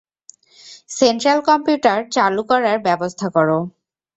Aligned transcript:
Central 0.89 1.39
computer 1.49 1.97
চালু 2.15 2.41
করার 2.51 2.77
ব্যবস্থা 2.87 3.27
কর। 3.35 3.49